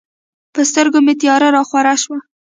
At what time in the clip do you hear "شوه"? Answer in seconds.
2.03-2.17